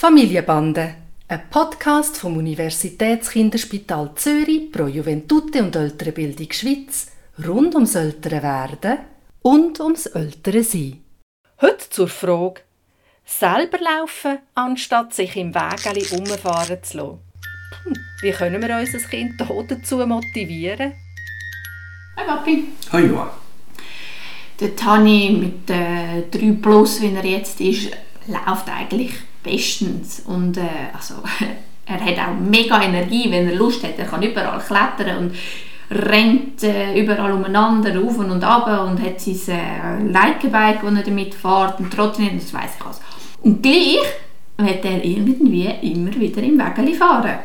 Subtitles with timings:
[0.00, 0.94] Familienbande,
[1.26, 7.10] ein Podcast vom Universitätskinderspital Zürich pro Juventute und ältere Bildung Schweiz
[7.44, 8.98] rund ums ältere Werden
[9.42, 11.02] und ums ältere Sein.
[11.60, 12.60] Heute zur Frage:
[13.24, 17.18] Selber laufen, anstatt sich im Wägeli umfahren zu lassen.
[18.20, 20.92] Wie können wir unser Kind dazu motivieren?
[22.16, 22.68] Hi Papi.
[22.92, 23.36] Hi Joa.
[24.60, 27.90] Der Tani mit äh, 3 Plus, wie er jetzt ist,
[28.28, 30.22] läuft eigentlich bestens.
[30.26, 31.14] Und äh, also,
[31.86, 33.98] er hat auch mega Energie, wenn er Lust hat.
[33.98, 35.34] Er kann überall klettern und
[35.90, 41.34] rennt äh, überall umeinander, auf und ab und hat sein äh, Leikerbike, das er damit
[41.34, 43.00] fährt und Trottinett, das weiss ich alles.
[43.42, 43.98] Und gleich
[44.58, 47.38] wird er irgendwie immer wieder im Wägeli fahren.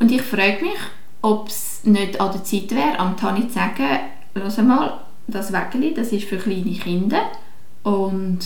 [0.00, 0.78] Und ich frage mich,
[1.22, 6.12] ob es nicht an der Zeit wäre, am Tani zu sagen, mal, das Wägeli, das
[6.12, 7.22] ist für kleine Kinder
[7.82, 8.38] und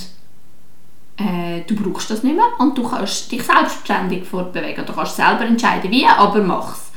[1.21, 4.87] äh, du brauchst das nicht mehr und du kannst dich selbstständig fortbewegen.
[4.87, 6.91] Du kannst selber entscheiden, wie, aber mach's.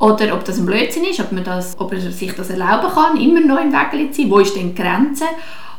[0.00, 3.20] Oder ob das ein Blödsinn ist, ob, man das, ob er sich das erlauben kann,
[3.20, 4.30] immer noch im Wägeli zu sein.
[4.30, 5.24] Wo ist denn die Grenze?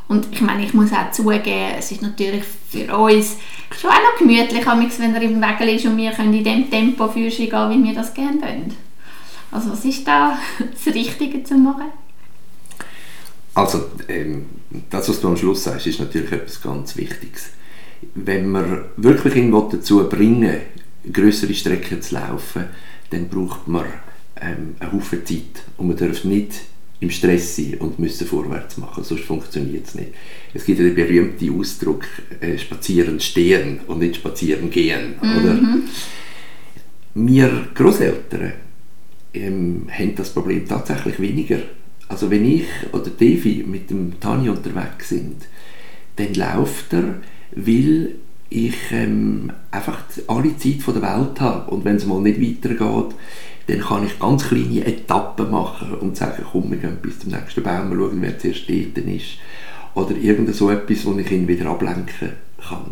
[0.07, 3.37] Und ich meine, ich muss auch zugeben, es ist natürlich für uns
[3.79, 4.65] schon auch noch gemütlich,
[4.99, 7.95] wenn er im Wägeli ist und wir können in dem Tempo für gehen, wie wir
[7.95, 8.75] das gerne wollen.
[9.51, 10.37] Also was ist da
[10.85, 11.91] das Richtige zu machen?
[13.55, 14.45] Also ähm,
[14.89, 17.51] das, was du am Schluss sagst, ist natürlich etwas ganz Wichtiges.
[18.13, 20.57] Wenn man wirklich ihn dazu bringen
[21.11, 22.65] größere Strecken zu laufen,
[23.09, 23.85] dann braucht man
[24.41, 26.51] ähm, einen Haufen Zeit und man darf nicht
[26.99, 30.13] im Stress sein und müssen vorwärts machen, sonst funktioniert es nicht.
[30.53, 32.05] Es gibt ja den berühmten Ausdruck
[32.39, 35.37] äh, spazieren stehen und nicht spazieren gehen, mhm.
[35.37, 35.59] oder?
[37.15, 38.53] Wir Großeltern
[39.33, 41.59] ähm, haben das Problem tatsächlich weniger.
[42.07, 45.47] Also wenn ich oder Devi mit dem Tani unterwegs sind,
[46.17, 47.15] dann läuft er,
[47.55, 48.15] weil
[48.49, 53.15] ich ähm, einfach alle Zeit von der Welt habe und wenn es mal nicht weitergeht,
[53.67, 57.63] dann kann ich ganz kleine Etappen machen und sagen, komm, wir gehen bis zum nächsten
[57.63, 59.37] Baum, schauen, wer zuerst steht ist.
[59.95, 62.33] Oder irgend so etwas, wo ich ihn wieder ablenken
[62.69, 62.91] kann.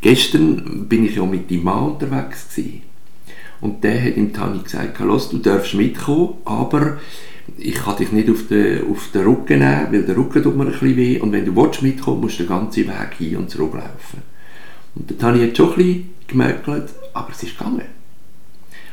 [0.00, 2.82] Gestern bin ich ja mit dem Mann unterwegs gewesen.
[3.60, 6.98] und der hat ihm Tani gesagt, los, du darfst mitkommen, aber
[7.56, 10.64] ich kann dich nicht auf den, auf den Rücken nehmen, weil der Rücken tut mir
[10.64, 13.50] ein bisschen weh und wenn du willst mitkommen musst du den ganzen Weg hin und
[13.50, 14.22] zurück laufen.
[14.94, 16.68] Und der Tani hat schon ein bisschen gemerkt,
[17.14, 17.82] aber es ist gegangen.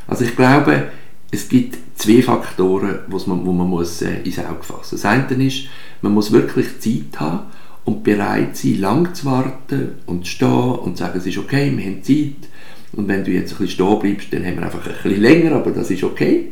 [0.07, 0.89] Also ich glaube,
[1.31, 4.89] es gibt zwei Faktoren, wo man, wo man muss, äh, ins Auge fassen muss.
[4.91, 5.67] Das eine ist,
[6.01, 7.47] man muss wirklich Zeit haben
[7.85, 11.71] und bereit sein, lang zu warten und zu stehen und zu sagen, es ist okay,
[11.75, 12.49] wir haben Zeit.
[12.93, 15.55] Und wenn du jetzt ein bisschen stehen bleibst, dann haben wir einfach ein bisschen länger,
[15.55, 16.51] aber das ist okay.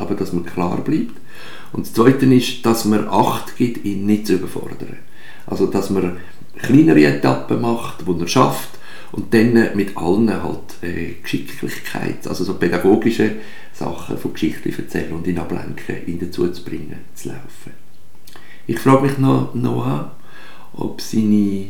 [0.00, 1.14] Aber dass man klar bleibt.
[1.72, 4.96] Und das Zweite ist, dass man Acht gibt, ihn nicht zu überfordern.
[5.46, 6.16] Also, dass man
[6.58, 8.70] kleinere Etappen macht, die er schafft
[9.12, 13.32] und dann mit allen halt äh, Geschicklichkeit, also so pädagogische
[13.72, 17.72] Sachen von Geschichten erzählen und ihn ablenken, ihn dazu zu bringen, zu laufen.
[18.66, 20.12] Ich frage mich noch, Noah,
[20.74, 21.66] ob seine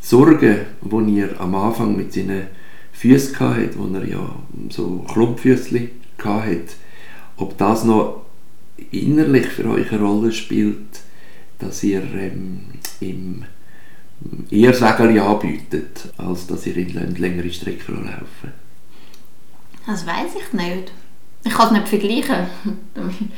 [0.00, 2.46] Sorgen, die er am Anfang mit seinen
[2.92, 4.36] Füßen hatte, wo er ja
[4.70, 5.90] so Klumpfüßchen
[6.22, 6.74] hatte,
[7.36, 8.24] ob das noch
[8.90, 11.00] innerlich für euch eine Rolle spielt,
[11.58, 12.60] dass ihr ähm,
[13.00, 13.44] im
[14.50, 18.52] eher Sägerli anbietet, als dass ihr in längere Strecken laufen
[19.86, 20.92] Das weiß ich nicht.
[21.44, 22.46] Ich kann es nicht vergleichen.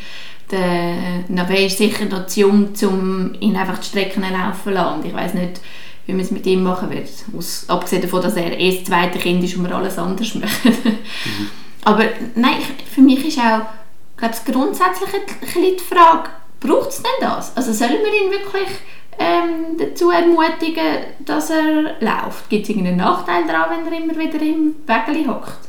[0.50, 5.06] der Nave ist sicher noch zu jung, um ihn einfach die Strecken laufen zu lassen.
[5.06, 5.60] Ich weiß nicht,
[6.06, 7.08] wie man es mit ihm machen wird.
[7.36, 10.50] Aus, abgesehen davon, dass er erst das zweite Kind ist und wir alles anders machen.
[10.64, 11.48] mhm.
[11.84, 12.04] Aber
[12.36, 12.58] nein,
[12.92, 13.62] für mich ist auch
[14.16, 15.10] glaube grundsätzlich
[15.54, 17.56] die Frage, braucht es denn das?
[17.56, 18.68] Also sollen wir ihn wirklich
[19.18, 22.48] ähm, dazu ermutigen, dass er läuft?
[22.48, 25.66] Gibt es irgendeinen Nachteil daran, wenn er immer wieder im Wägeli hockt?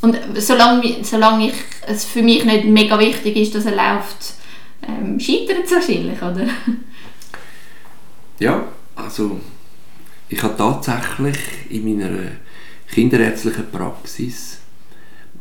[0.00, 1.54] Und solange, solange ich,
[1.86, 4.34] es für mich nicht mega wichtig ist, dass er läuft,
[4.86, 6.46] ähm, scheitert es wahrscheinlich, oder?
[8.38, 8.64] Ja,
[8.96, 9.40] also
[10.28, 11.38] ich habe tatsächlich
[11.70, 12.32] in meiner
[12.90, 14.58] kinderärztlichen Praxis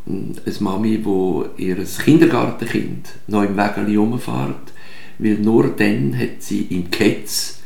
[0.06, 4.74] eine Mami, die ihr Kindergartenkind noch im Wägeli rumfährt
[5.20, 7.60] weil nur dann hat sie im Ketz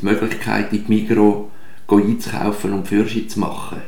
[0.00, 1.50] die Möglichkeit, in die Migro
[1.88, 3.82] einzukaufen und Führerschein zu machen.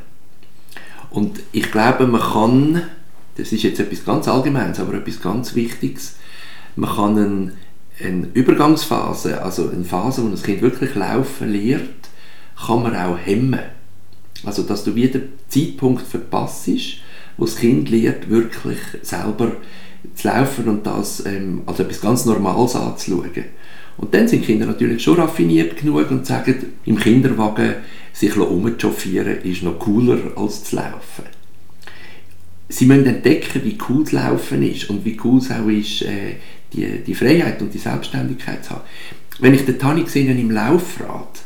[1.11, 2.83] Und ich glaube, man kann,
[3.37, 6.17] das ist jetzt etwas ganz Allgemeines, aber etwas ganz Wichtiges,
[6.77, 7.53] man kann eine,
[8.05, 12.09] eine Übergangsphase, also eine Phase, wo das Kind wirklich laufen lernt,
[12.67, 13.61] kann man auch hemmen.
[14.45, 16.69] Also, dass du wieder Zeitpunkt verpasst,
[17.39, 19.53] wo das Kind lernt, wirklich selber
[20.15, 23.45] zu laufen und das ähm, als etwas ganz Normales anzuschauen.
[23.97, 26.55] Und dann sind Kinder natürlich schon raffiniert genug und sagen
[26.85, 27.77] im Kinderwagen,
[28.13, 31.25] sich umchauffieren ist noch cooler als zu laufen.
[32.69, 36.35] Sie müssen entdecken, wie cool das Laufen ist und wie cool es auch ist, äh,
[36.73, 38.83] die, die Freiheit und die Selbstständigkeit zu haben.
[39.39, 41.41] Wenn ich den Tani sehe im Laufrad,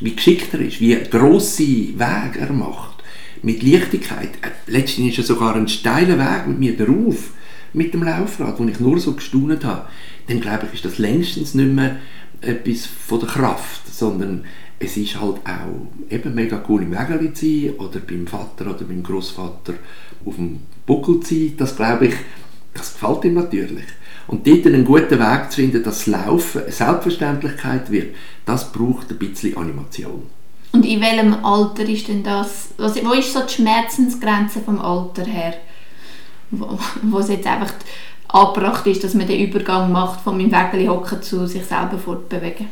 [0.00, 2.97] wie geschickt er ist, wie grosse Wege er macht,
[3.42, 4.30] mit Leichtigkeit.
[4.42, 7.30] Äh, letztens ist er sogar ein steiler Weg mit mir drauf,
[7.72, 9.88] mit dem Laufrad, wo ich nur so gestaunt habe.
[10.26, 11.96] Dann glaube ich, ist das längstens nicht mehr
[12.40, 14.44] etwas von der Kraft, sondern
[14.78, 18.84] es ist halt auch eben mega cool im Wägeli zu sein oder beim Vater oder
[18.84, 19.74] beim Großvater
[20.24, 21.54] auf dem Buckel zu sein.
[21.56, 22.14] Das glaube ich,
[22.74, 23.84] das gefällt ihm natürlich.
[24.28, 28.14] Und dort einen guten Weg zu finden, dass das Laufen eine Selbstverständlichkeit wird,
[28.44, 30.22] das braucht ein bisschen Animation.
[30.72, 32.68] Und in welchem Alter ist denn das?
[32.76, 35.54] Was, wo ist so die Schmerzensgrenze vom Alter her?
[36.50, 37.72] Wo, es jetzt einfach
[38.28, 42.66] angebracht ist, dass man den Übergang macht von meinem Wägeli hocken zu sich selber fortbewegen?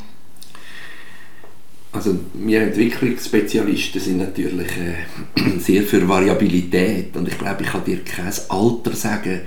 [1.93, 8.04] Also wir Entwicklungsspezialisten sind natürlich äh, sehr für Variabilität und ich glaube, ich kann dir
[8.04, 9.40] kein Alter sagen.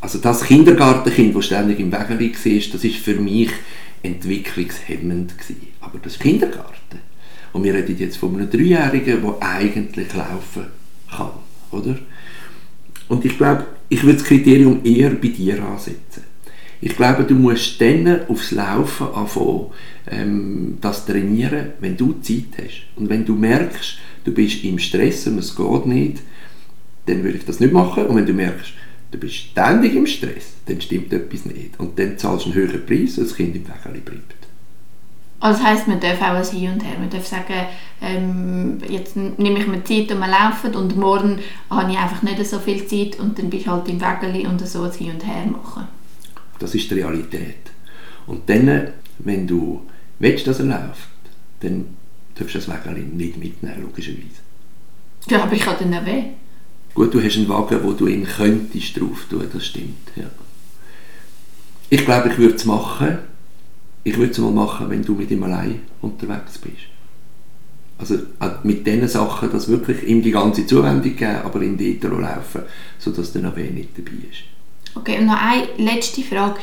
[0.00, 3.50] Also das Kindergartenkind, das ständig im Wägeli war, das ist für mich
[4.02, 5.68] entwicklungshemmend gewesen.
[5.80, 7.00] Aber das Kindergarten.
[7.54, 10.64] Und wir reden jetzt von einem Dreijährigen, der eigentlich laufen
[11.08, 11.30] kann,
[11.70, 11.96] oder?
[13.08, 16.24] Und ich glaube, ich würde das Kriterium eher bei dir ansetzen.
[16.80, 19.66] Ich glaube, du musst dann aufs Laufen anfangen,
[20.10, 22.86] ähm, das trainieren, wenn du Zeit hast.
[22.96, 26.22] Und wenn du merkst, du bist im Stress und es geht nicht,
[27.06, 28.06] dann würde ich das nicht machen.
[28.06, 28.72] Und wenn du merkst,
[29.12, 31.78] du bist ständig im Stress, dann stimmt etwas nicht.
[31.78, 34.43] Und dann zahlst du einen höheren Preis und das Kind im Wägeli bleibt.
[35.44, 36.98] Also das heisst, man darf auch ein Hin und Her.
[36.98, 37.66] Man darf sagen,
[38.00, 41.38] ähm, jetzt nehme ich mir Zeit und wir laufen und morgen
[41.68, 44.66] habe ich einfach nicht so viel Zeit und dann bist du halt im Wägeli und
[44.66, 45.86] so ein Hin und Her machen.
[46.58, 47.72] Das ist die Realität.
[48.26, 48.88] Und dann,
[49.18, 49.82] wenn du
[50.18, 51.10] willst, dass er läuft,
[51.60, 51.94] dann
[52.36, 54.40] darfst du das Wägeli nicht mitnehmen, logischerweise.
[55.28, 56.22] Ja, aber ich habe dann auch weh.
[56.94, 60.24] Gut, du hast einen Wagen, wo du ihn könntest drauf tun, das stimmt, ja.
[61.90, 63.18] Ich glaube, ich würde es machen.
[64.04, 66.94] Ich würde es mal machen, wenn du mit ihm allein unterwegs bist.
[67.98, 71.92] Also äh, mit diesen Sachen, dass wirklich ihm die ganze Zuwendung geben, aber in die
[71.92, 72.62] Italo laufen,
[72.98, 74.44] sodass der noch nicht dabei ist.
[74.96, 76.56] Okay, und noch eine letzte Frage.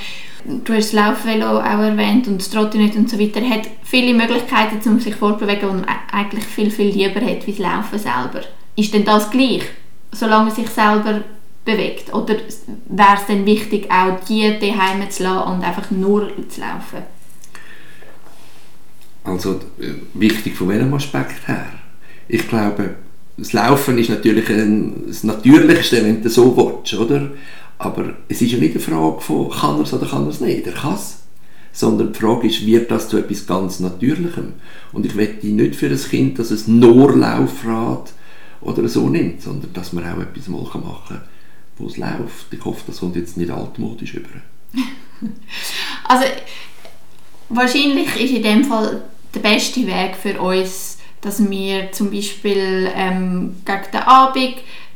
[0.46, 3.42] Du hast das Laufvelo auch erwähnt und das Trottinett und so weiter.
[3.42, 7.52] Er hat viele Möglichkeiten, um sich fortzubewegen, die man eigentlich viel, viel lieber hat, wie
[7.52, 8.42] das Laufen selber.
[8.76, 9.64] Ist denn das gleich,
[10.12, 11.22] solange er sich selber
[11.66, 12.14] bewegt?
[12.14, 12.36] Oder
[12.88, 17.04] wäre es dann wichtig, auch die daheim zu lassen und einfach nur zu laufen?
[19.24, 21.68] Also äh, wichtig von welchem Aspekt her?
[22.28, 22.96] Ich glaube,
[23.38, 27.32] das Laufen ist natürlich ein, das Natürlichste, wenn du so willst, oder?
[27.78, 30.40] Aber es ist ja nicht eine Frage von, kann er es oder kann er es
[30.40, 30.68] nicht.
[30.68, 31.24] Er kann es.
[31.74, 34.54] Sondern die Frage ist, wird das zu etwas ganz Natürlichem?
[34.92, 38.14] Und ich möchte nicht für ein Kind, dass es nur Laufrad
[38.62, 41.22] oder so nimmt, sondern dass man auch etwas mal machen kann,
[41.78, 42.52] wo es läuft.
[42.52, 44.30] Ich hoffe, das kommt jetzt nicht altmodisch über.
[46.08, 46.26] also,
[47.54, 49.02] wahrscheinlich ist in dem Fall
[49.34, 54.56] der beste Weg für uns, dass wir zum Beispiel ähm, gegen den Abend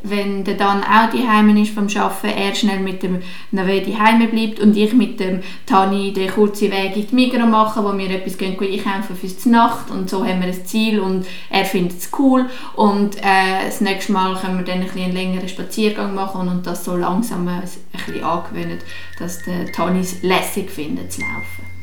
[0.09, 3.21] wenn der dann auch daheim ist vom Arbeiten, er schnell mit dem
[3.51, 7.83] Nave daheim bleibt und ich mit dem Tani den kurzen Weg in die Migros mache,
[7.83, 11.65] wo wir etwas gehen, einkaufen fürs Nacht und so haben wir ein Ziel und er
[11.65, 16.13] findet es cool und äh, das nächste Mal können wir dann ein einen längeren Spaziergang
[16.13, 18.79] machen und das so langsam ein bisschen angewöhnen,
[19.19, 21.74] dass der Tani es lässig findet zu laufen.